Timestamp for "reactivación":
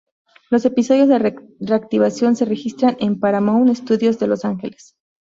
1.59-2.35